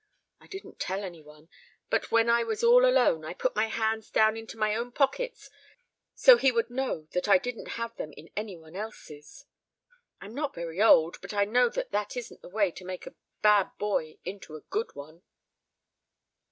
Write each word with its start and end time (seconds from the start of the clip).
I 0.39 0.47
didn't 0.47 0.79
tell 0.79 1.03
anyone, 1.03 1.47
but 1.91 2.09
when 2.09 2.27
I 2.27 2.43
was 2.43 2.63
all 2.63 2.85
alone 2.85 3.23
I 3.23 3.35
put 3.35 3.55
my 3.55 3.67
hands 3.67 4.09
down 4.09 4.35
into 4.35 4.57
my 4.57 4.73
own 4.75 4.91
pockets 4.91 5.51
so 6.15 6.37
he 6.37 6.51
would 6.51 6.71
know 6.71 7.03
that 7.11 7.27
I 7.27 7.37
didn't 7.37 7.73
have 7.77 7.95
them 7.97 8.11
in 8.17 8.31
anyone 8.35 8.75
else's.... 8.75 9.45
I'm 10.19 10.33
not 10.33 10.55
very 10.55 10.81
old, 10.81 11.21
but 11.21 11.35
I 11.35 11.45
know 11.45 11.69
that 11.69 11.91
that 11.91 12.17
isn't 12.17 12.41
the 12.41 12.49
way 12.49 12.71
to 12.71 12.83
make 12.83 13.05
a 13.05 13.13
bad 13.43 13.77
boy 13.77 14.17
into 14.25 14.55
a 14.55 14.61
good 14.71 14.95
one." 14.95 15.21